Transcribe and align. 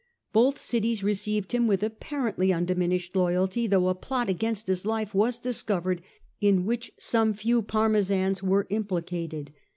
Both 0.33 0.57
cities 0.57 1.03
received 1.03 1.51
him 1.51 1.67
with 1.67 1.83
apparently 1.83 2.51
undiminished 2.51 3.15
loyalty, 3.15 3.67
though 3.67 3.87
a 3.87 3.93
plot 3.93 4.29
against 4.29 4.65
his 4.65 4.83
life 4.83 5.13
was 5.13 5.37
discovered 5.37 6.01
in 6.39 6.65
which 6.65 6.91
some 6.97 7.33
few 7.33 7.61
Parmesans 7.61 8.41
were 8.41 8.65
implicated. 8.71 9.51